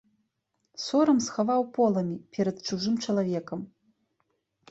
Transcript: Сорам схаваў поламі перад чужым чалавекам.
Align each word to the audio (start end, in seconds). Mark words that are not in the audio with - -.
Сорам 0.83 1.19
схаваў 1.25 1.61
поламі 1.75 2.15
перад 2.37 2.57
чужым 2.67 2.95
чалавекам. 3.05 3.59